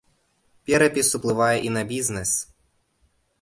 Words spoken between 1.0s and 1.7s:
уплывае